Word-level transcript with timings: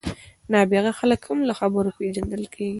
نابغه 0.51 0.91
خلک 0.99 1.21
هم 1.29 1.39
له 1.47 1.53
خبرو 1.59 1.95
پېژندل 1.97 2.43
کېږي. 2.53 2.69